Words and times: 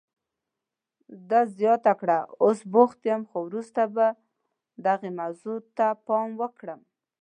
ده 1.29 1.41
زیاته 1.57 1.93
کړه، 1.99 2.19
اوس 2.43 2.59
بوخت 2.73 2.99
یم، 3.09 3.21
خو 3.29 3.37
وروسته 3.47 3.81
به 3.95 4.05
دغې 4.85 5.09
موضوع 5.19 5.57
ته 5.77 5.87
پام 6.05 6.29
وکړم. 6.41 6.81